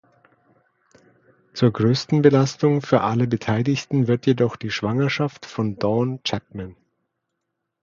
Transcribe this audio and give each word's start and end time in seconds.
Zur 1.53 1.71
größten 1.73 2.23
Belastung 2.23 2.81
für 2.81 3.01
alle 3.01 3.27
Beteiligten 3.27 4.07
wird 4.07 4.25
jedoch 4.25 4.55
die 4.55 4.71
Schwangerschaft 4.71 5.45
von 5.45 5.75
Dawn 5.77 6.23
Chapman. 6.23 6.75